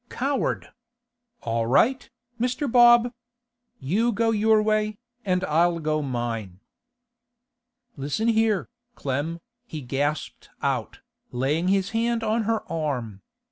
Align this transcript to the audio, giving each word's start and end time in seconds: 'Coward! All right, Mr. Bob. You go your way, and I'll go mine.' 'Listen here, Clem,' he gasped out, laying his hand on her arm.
'Coward! 0.09 0.71
All 1.43 1.67
right, 1.67 2.09
Mr. 2.39 2.65
Bob. 2.67 3.13
You 3.79 4.11
go 4.11 4.31
your 4.31 4.59
way, 4.63 4.97
and 5.23 5.43
I'll 5.43 5.77
go 5.77 6.01
mine.' 6.01 6.59
'Listen 7.95 8.27
here, 8.29 8.67
Clem,' 8.95 9.41
he 9.67 9.81
gasped 9.81 10.49
out, 10.63 11.01
laying 11.31 11.67
his 11.67 11.91
hand 11.91 12.23
on 12.23 12.45
her 12.45 12.67
arm. 12.67 13.21